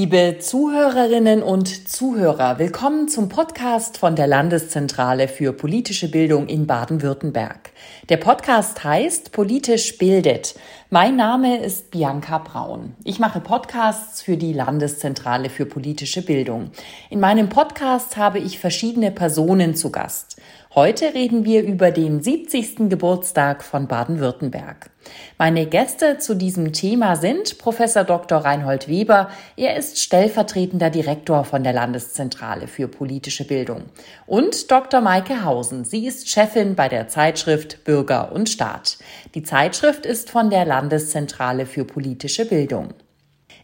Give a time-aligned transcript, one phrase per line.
[0.00, 7.69] Liebe Zuhörerinnen und Zuhörer, willkommen zum Podcast von der Landeszentrale für politische Bildung in Baden-Württemberg.
[8.08, 10.54] Der Podcast heißt Politisch bildet.
[10.90, 12.94] Mein Name ist Bianca Braun.
[13.04, 16.72] Ich mache Podcasts für die Landeszentrale für politische Bildung.
[17.10, 20.40] In meinem Podcast habe ich verschiedene Personen zu Gast.
[20.74, 22.88] Heute reden wir über den 70.
[22.88, 24.90] Geburtstag von Baden-Württemberg.
[25.38, 28.38] Meine Gäste zu diesem Thema sind Professor Dr.
[28.38, 29.30] Reinhold Weber.
[29.56, 33.82] Er ist stellvertretender Direktor von der Landeszentrale für politische Bildung.
[34.26, 35.00] Und Dr.
[35.00, 35.84] Maike Hausen.
[35.84, 38.98] Sie ist Chefin bei der Zeitschrift Bürger und Staat.
[39.34, 42.94] Die Zeitschrift ist von der Landeszentrale für politische Bildung.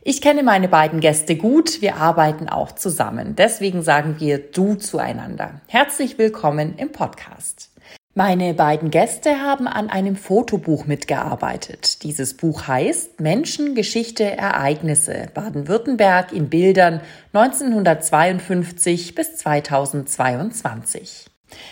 [0.03, 3.35] Ich kenne meine beiden Gäste gut, wir arbeiten auch zusammen.
[3.35, 5.61] Deswegen sagen wir du zueinander.
[5.67, 7.71] Herzlich willkommen im Podcast.
[8.19, 12.03] Meine beiden Gäste haben an einem Fotobuch mitgearbeitet.
[12.03, 17.03] Dieses Buch heißt Menschen, Geschichte, Ereignisse Baden-Württemberg in Bildern
[17.35, 21.27] 1952 bis 2022.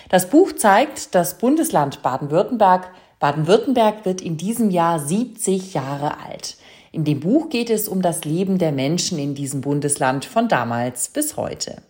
[0.09, 2.91] Das Buch zeigt das Bundesland Baden-Württemberg.
[3.21, 6.57] Baden-Württemberg wird in diesem Jahr 70 Jahre alt.
[6.93, 11.09] In dem Buch geht es um das Leben der Menschen in diesem Bundesland von damals
[11.09, 11.83] bis heute.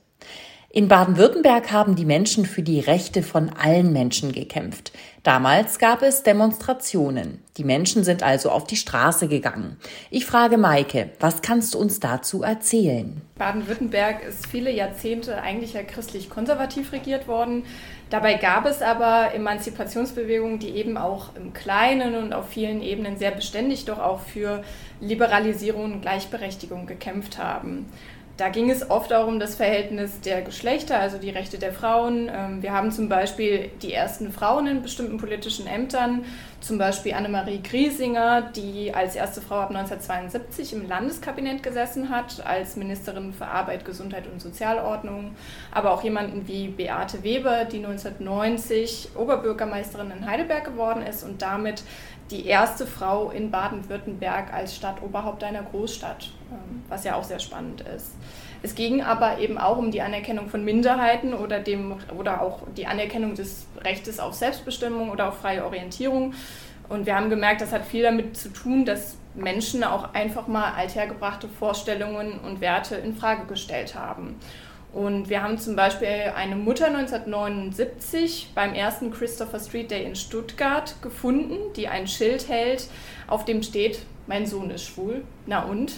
[0.76, 4.90] In Baden-Württemberg haben die Menschen für die Rechte von allen Menschen gekämpft.
[5.22, 7.44] Damals gab es Demonstrationen.
[7.56, 9.76] Die Menschen sind also auf die Straße gegangen.
[10.10, 13.22] Ich frage Maike, was kannst du uns dazu erzählen?
[13.38, 17.62] Baden-Württemberg ist viele Jahrzehnte eigentlich ja christlich-konservativ regiert worden.
[18.10, 23.30] Dabei gab es aber Emanzipationsbewegungen, die eben auch im Kleinen und auf vielen Ebenen sehr
[23.30, 24.64] beständig doch auch für
[25.00, 27.86] Liberalisierung und Gleichberechtigung gekämpft haben.
[28.36, 32.28] Da ging es oft auch um das Verhältnis der Geschlechter, also die Rechte der Frauen.
[32.32, 36.24] Ähm, wir haben zum Beispiel die ersten Frauen in bestimmten politischen Ämtern,
[36.64, 42.76] zum Beispiel Annemarie Griesinger, die als erste Frau ab 1972 im Landeskabinett gesessen hat, als
[42.76, 45.34] Ministerin für Arbeit, Gesundheit und Sozialordnung.
[45.70, 51.82] Aber auch jemanden wie Beate Weber, die 1990 Oberbürgermeisterin in Heidelberg geworden ist und damit
[52.30, 57.82] die erste Frau in Baden-Württemberg als Stadtoberhaupt einer Großstadt, ähm, was ja auch sehr spannend
[57.82, 58.12] ist.
[58.64, 62.86] Es ging aber eben auch um die Anerkennung von Minderheiten oder, dem, oder auch die
[62.86, 66.32] Anerkennung des Rechtes auf Selbstbestimmung oder auf freie Orientierung.
[66.88, 70.72] Und wir haben gemerkt, das hat viel damit zu tun, dass Menschen auch einfach mal
[70.72, 74.36] althergebrachte Vorstellungen und Werte in Frage gestellt haben.
[74.94, 80.94] Und wir haben zum Beispiel eine Mutter 1979 beim ersten Christopher Street Day in Stuttgart
[81.02, 82.88] gefunden, die ein Schild hält,
[83.26, 85.22] auf dem steht, mein Sohn ist schwul.
[85.44, 85.92] Na und?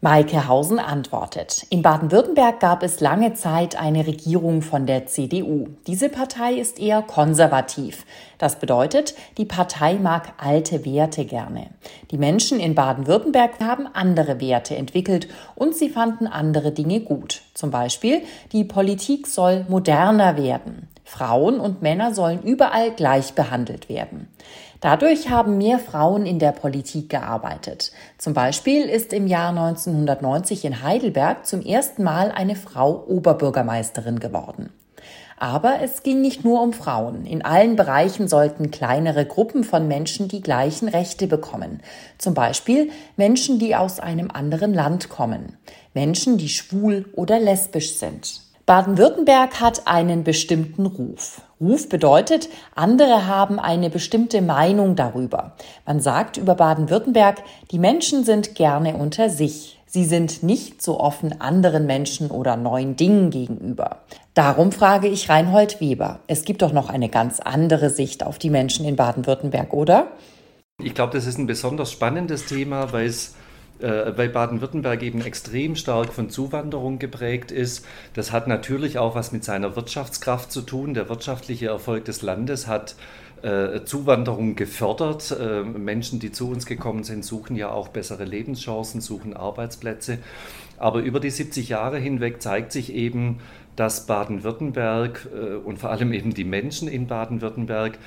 [0.00, 1.66] Maike Hausen antwortet.
[1.70, 5.66] In Baden-Württemberg gab es lange Zeit eine Regierung von der CDU.
[5.88, 8.06] Diese Partei ist eher konservativ.
[8.38, 11.70] Das bedeutet, die Partei mag alte Werte gerne.
[12.12, 15.26] Die Menschen in Baden-Württemberg haben andere Werte entwickelt
[15.56, 17.42] und sie fanden andere Dinge gut.
[17.54, 18.22] Zum Beispiel,
[18.52, 20.86] die Politik soll moderner werden.
[21.08, 24.28] Frauen und Männer sollen überall gleich behandelt werden.
[24.82, 27.92] Dadurch haben mehr Frauen in der Politik gearbeitet.
[28.18, 34.68] Zum Beispiel ist im Jahr 1990 in Heidelberg zum ersten Mal eine Frau Oberbürgermeisterin geworden.
[35.38, 37.24] Aber es ging nicht nur um Frauen.
[37.24, 41.80] In allen Bereichen sollten kleinere Gruppen von Menschen die gleichen Rechte bekommen.
[42.18, 45.56] Zum Beispiel Menschen, die aus einem anderen Land kommen.
[45.94, 48.42] Menschen, die schwul oder lesbisch sind.
[48.68, 51.40] Baden-Württemberg hat einen bestimmten Ruf.
[51.58, 55.56] Ruf bedeutet, andere haben eine bestimmte Meinung darüber.
[55.86, 59.80] Man sagt über Baden-Württemberg, die Menschen sind gerne unter sich.
[59.86, 64.00] Sie sind nicht so offen anderen Menschen oder neuen Dingen gegenüber.
[64.34, 66.20] Darum frage ich Reinhold Weber.
[66.26, 70.08] Es gibt doch noch eine ganz andere Sicht auf die Menschen in Baden-Württemberg, oder?
[70.82, 73.34] Ich glaube, das ist ein besonders spannendes Thema, weil es
[73.80, 77.86] äh, weil Baden-Württemberg eben extrem stark von Zuwanderung geprägt ist.
[78.14, 80.94] Das hat natürlich auch was mit seiner Wirtschaftskraft zu tun.
[80.94, 82.96] Der wirtschaftliche Erfolg des Landes hat
[83.42, 85.30] äh, Zuwanderung gefördert.
[85.38, 90.18] Äh, Menschen, die zu uns gekommen sind, suchen ja auch bessere Lebenschancen, suchen Arbeitsplätze.
[90.76, 93.38] Aber über die 70 Jahre hinweg zeigt sich eben,
[93.76, 97.98] dass Baden-Württemberg äh, und vor allem eben die Menschen in Baden-Württemberg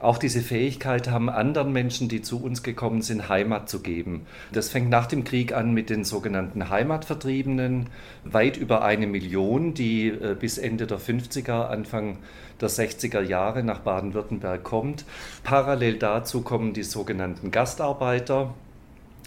[0.00, 4.26] auch diese Fähigkeit haben, anderen Menschen, die zu uns gekommen sind, Heimat zu geben.
[4.50, 7.88] Das fängt nach dem Krieg an mit den sogenannten Heimatvertriebenen,
[8.24, 12.16] weit über eine Million, die äh, bis Ende der 50er, Anfang
[12.60, 15.04] der 60er Jahre nach Baden-Württemberg kommt.
[15.44, 18.54] Parallel dazu kommen die sogenannten Gastarbeiter,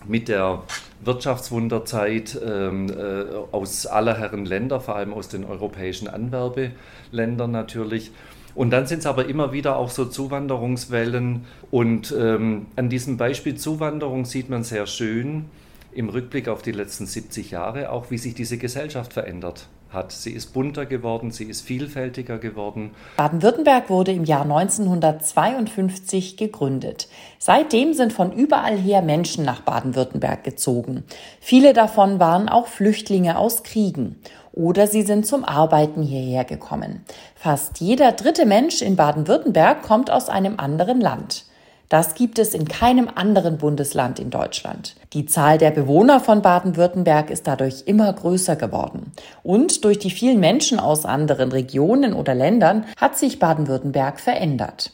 [0.07, 0.63] mit der
[1.05, 8.11] Wirtschaftswunderzeit ähm, äh, aus aller Herren Länder, vor allem aus den europäischen Anwerbeländern natürlich.
[8.55, 11.45] Und dann sind es aber immer wieder auch so Zuwanderungswellen.
[11.71, 15.45] Und ähm, an diesem Beispiel Zuwanderung sieht man sehr schön,
[15.91, 20.11] im Rückblick auf die letzten 70 Jahre auch, wie sich diese Gesellschaft verändert hat.
[20.11, 22.91] Sie ist bunter geworden, sie ist vielfältiger geworden.
[23.17, 27.07] Baden-Württemberg wurde im Jahr 1952 gegründet.
[27.39, 31.03] Seitdem sind von überall her Menschen nach Baden-Württemberg gezogen.
[31.39, 34.17] Viele davon waren auch Flüchtlinge aus Kriegen
[34.51, 37.03] oder sie sind zum Arbeiten hierher gekommen.
[37.35, 41.45] Fast jeder dritte Mensch in Baden-Württemberg kommt aus einem anderen Land.
[41.93, 44.95] Das gibt es in keinem anderen Bundesland in Deutschland.
[45.13, 49.11] Die Zahl der Bewohner von Baden-Württemberg ist dadurch immer größer geworden.
[49.43, 54.91] Und durch die vielen Menschen aus anderen Regionen oder Ländern hat sich Baden-Württemberg verändert.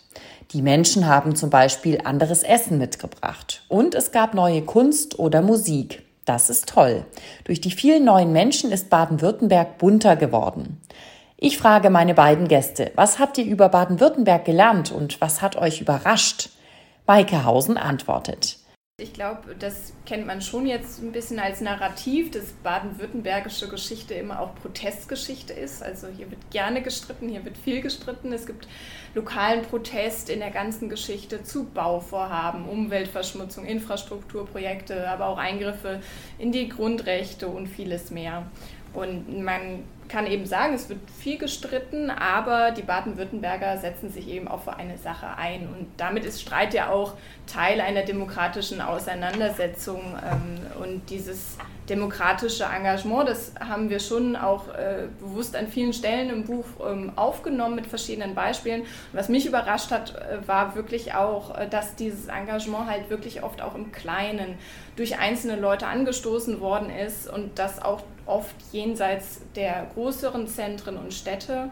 [0.52, 3.64] Die Menschen haben zum Beispiel anderes Essen mitgebracht.
[3.70, 6.04] Und es gab neue Kunst oder Musik.
[6.26, 7.06] Das ist toll.
[7.46, 10.82] Durch die vielen neuen Menschen ist Baden-Württemberg bunter geworden.
[11.38, 15.80] Ich frage meine beiden Gäste, was habt ihr über Baden-Württemberg gelernt und was hat euch
[15.80, 16.50] überrascht?
[17.10, 18.60] Maike Hausen antwortet.
[19.02, 24.40] Ich glaube, das kennt man schon jetzt ein bisschen als Narrativ, dass baden-württembergische Geschichte immer
[24.40, 25.82] auch Protestgeschichte ist.
[25.82, 28.32] Also hier wird gerne gestritten, hier wird viel gestritten.
[28.32, 28.68] Es gibt
[29.16, 36.02] lokalen Protest in der ganzen Geschichte zu Bauvorhaben, Umweltverschmutzung, Infrastrukturprojekte, aber auch Eingriffe
[36.38, 38.46] in die Grundrechte und vieles mehr.
[38.94, 44.48] Und man kann eben sagen, es wird viel gestritten, aber die Baden-Württemberger setzen sich eben
[44.48, 45.68] auch für eine Sache ein.
[45.68, 47.14] Und damit ist Streit ja auch
[47.46, 50.02] Teil einer demokratischen Auseinandersetzung.
[50.02, 51.58] Ähm, und dieses
[51.90, 57.12] demokratische Engagement, das haben wir schon auch äh, bewusst an vielen Stellen im Buch ähm,
[57.16, 58.84] aufgenommen mit verschiedenen Beispielen.
[59.12, 63.62] Was mich überrascht hat, äh, war wirklich auch, äh, dass dieses Engagement halt wirklich oft
[63.62, 64.58] auch im Kleinen
[64.96, 71.14] durch einzelne Leute angestoßen worden ist und das auch oft jenseits der größeren Zentren und
[71.14, 71.70] Städte.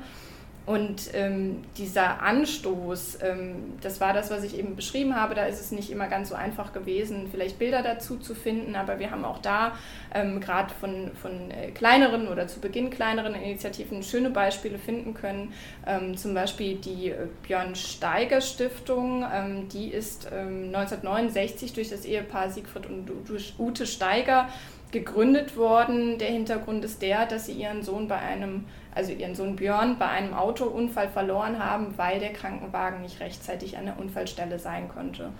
[0.68, 5.34] Und ähm, dieser Anstoß, ähm, das war das, was ich eben beschrieben habe.
[5.34, 8.76] Da ist es nicht immer ganz so einfach gewesen, vielleicht Bilder dazu zu finden.
[8.76, 9.78] Aber wir haben auch da
[10.14, 15.54] ähm, gerade von, von äh, kleineren oder zu Beginn kleineren Initiativen schöne Beispiele finden können.
[15.86, 19.26] Ähm, zum Beispiel die äh, Björn Steiger Stiftung.
[19.34, 23.10] Ähm, die ist 1969 ähm, durch das Ehepaar Siegfried und
[23.58, 24.50] Ute Steiger
[24.92, 26.18] gegründet worden.
[26.18, 30.08] Der Hintergrund ist der, dass sie ihren Sohn bei einem, also ihren Sohn Björn bei
[30.08, 35.32] einem Autounfall verloren haben, weil der Krankenwagen nicht rechtzeitig an der Unfallstelle sein konnte.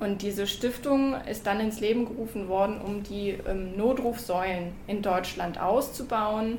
[0.00, 5.60] Und diese Stiftung ist dann ins Leben gerufen worden, um die ähm, Notrufsäulen in Deutschland
[5.60, 6.58] auszubauen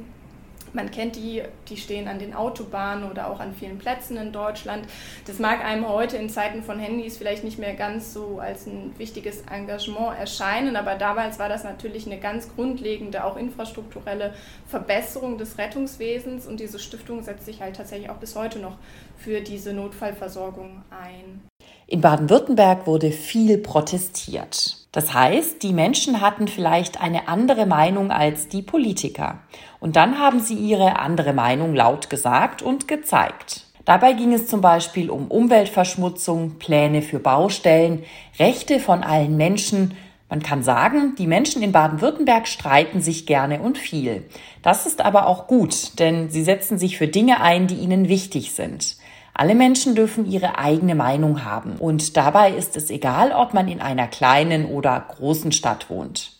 [0.75, 4.85] man kennt die, die stehen an den Autobahnen oder auch an vielen Plätzen in Deutschland.
[5.25, 8.93] Das mag einem heute in Zeiten von Handys vielleicht nicht mehr ganz so als ein
[8.97, 14.33] wichtiges Engagement erscheinen, aber damals war das natürlich eine ganz grundlegende, auch infrastrukturelle
[14.67, 18.77] Verbesserung des Rettungswesens und diese Stiftung setzt sich halt tatsächlich auch bis heute noch
[19.17, 21.41] für diese Notfallversorgung ein.
[21.87, 24.84] In Baden-Württemberg wurde viel protestiert.
[24.95, 29.39] Das heißt, die Menschen hatten vielleicht eine andere Meinung als die Politiker.
[29.81, 33.65] Und dann haben sie ihre andere Meinung laut gesagt und gezeigt.
[33.83, 38.03] Dabei ging es zum Beispiel um Umweltverschmutzung, Pläne für Baustellen,
[38.39, 39.97] Rechte von allen Menschen.
[40.29, 44.23] Man kann sagen, die Menschen in Baden-Württemberg streiten sich gerne und viel.
[44.61, 48.53] Das ist aber auch gut, denn sie setzen sich für Dinge ein, die ihnen wichtig
[48.53, 48.95] sind.
[49.37, 53.81] Alle Menschen dürfen ihre eigene Meinung haben und dabei ist es egal, ob man in
[53.81, 56.31] einer kleinen oder großen Stadt wohnt.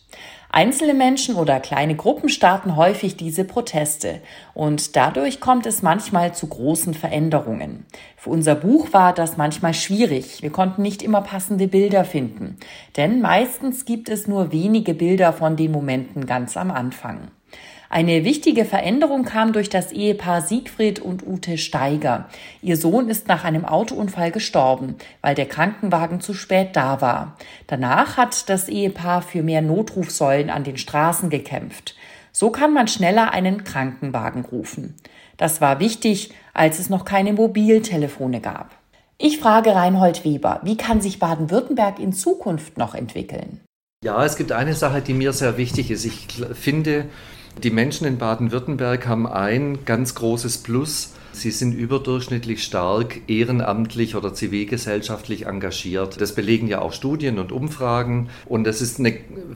[0.50, 4.22] Einzelne Menschen oder kleine Gruppen starten häufig diese Proteste
[4.54, 7.84] und dadurch kommt es manchmal zu großen Veränderungen.
[8.16, 10.40] Für unser Buch war das manchmal schwierig.
[10.40, 12.56] Wir konnten nicht immer passende Bilder finden,
[12.96, 17.28] denn meistens gibt es nur wenige Bilder von den Momenten ganz am Anfang.
[17.88, 22.28] Eine wichtige Veränderung kam durch das Ehepaar Siegfried und Ute Steiger.
[22.62, 27.36] Ihr Sohn ist nach einem Autounfall gestorben, weil der Krankenwagen zu spät da war.
[27.66, 31.94] Danach hat das Ehepaar für mehr Notrufsäulen an den Straßen gekämpft.
[32.32, 34.94] So kann man schneller einen Krankenwagen rufen.
[35.36, 38.74] Das war wichtig, als es noch keine Mobiltelefone gab.
[39.18, 43.60] Ich frage Reinhold Weber, wie kann sich Baden-Württemberg in Zukunft noch entwickeln?
[44.04, 46.04] Ja, es gibt eine Sache, die mir sehr wichtig ist.
[46.04, 47.06] Ich finde,
[47.62, 51.12] die Menschen in Baden-Württemberg haben ein ganz großes Plus.
[51.32, 56.18] Sie sind überdurchschnittlich stark ehrenamtlich oder zivilgesellschaftlich engagiert.
[56.20, 58.30] Das belegen ja auch Studien und Umfragen.
[58.46, 59.02] Und das ist,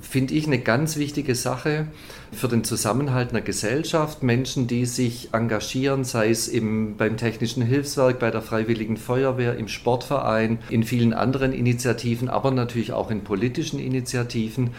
[0.02, 1.86] finde ich, eine ganz wichtige Sache
[2.32, 4.22] für den Zusammenhalt einer Gesellschaft.
[4.22, 9.68] Menschen, die sich engagieren, sei es im, beim Technischen Hilfswerk, bei der Freiwilligen Feuerwehr, im
[9.68, 14.70] Sportverein, in vielen anderen Initiativen, aber natürlich auch in politischen Initiativen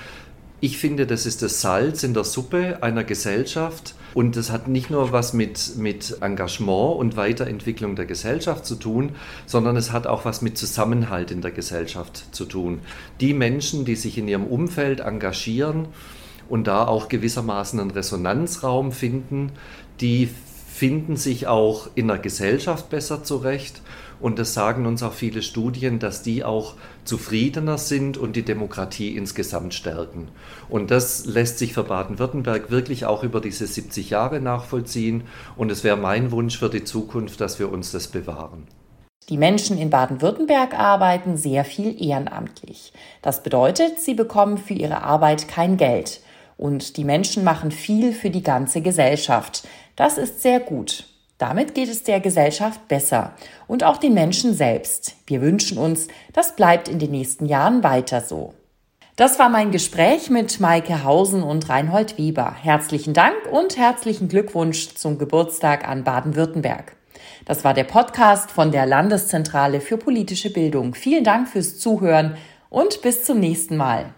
[0.63, 3.95] Ich finde, das ist das Salz in der Suppe einer Gesellschaft.
[4.13, 9.15] Und das hat nicht nur was mit, mit Engagement und Weiterentwicklung der Gesellschaft zu tun,
[9.47, 12.81] sondern es hat auch was mit Zusammenhalt in der Gesellschaft zu tun.
[13.21, 15.87] Die Menschen, die sich in ihrem Umfeld engagieren
[16.47, 19.53] und da auch gewissermaßen einen Resonanzraum finden,
[19.99, 20.29] die
[20.71, 23.81] finden sich auch in der Gesellschaft besser zurecht.
[24.21, 26.75] Und das sagen uns auch viele Studien, dass die auch
[27.05, 30.27] zufriedener sind und die Demokratie insgesamt stärken.
[30.69, 35.23] Und das lässt sich für Baden-Württemberg wirklich auch über diese 70 Jahre nachvollziehen.
[35.57, 38.67] Und es wäre mein Wunsch für die Zukunft, dass wir uns das bewahren.
[39.29, 42.91] Die Menschen in Baden-Württemberg arbeiten sehr viel ehrenamtlich.
[43.21, 46.21] Das bedeutet, sie bekommen für ihre Arbeit kein Geld.
[46.57, 49.67] Und die Menschen machen viel für die ganze Gesellschaft.
[49.95, 51.05] Das ist sehr gut.
[51.41, 53.33] Damit geht es der Gesellschaft besser
[53.67, 55.15] und auch den Menschen selbst.
[55.25, 58.53] Wir wünschen uns, das bleibt in den nächsten Jahren weiter so.
[59.15, 62.55] Das war mein Gespräch mit Maike Hausen und Reinhold Weber.
[62.61, 66.95] Herzlichen Dank und herzlichen Glückwunsch zum Geburtstag an Baden-Württemberg.
[67.45, 70.93] Das war der Podcast von der Landeszentrale für politische Bildung.
[70.93, 72.37] Vielen Dank fürs Zuhören
[72.69, 74.13] und bis zum nächsten Mal.